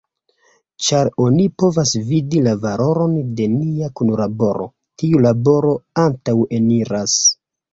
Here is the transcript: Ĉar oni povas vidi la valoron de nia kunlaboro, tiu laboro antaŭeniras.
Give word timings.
Ĉar 0.85 1.09
oni 1.25 1.43
povas 1.63 1.91
vidi 2.07 2.41
la 2.47 2.55
valoron 2.63 3.13
de 3.41 3.47
nia 3.59 3.91
kunlaboro, 4.01 4.67
tiu 5.03 5.23
laboro 5.27 5.75
antaŭeniras. 6.07 7.21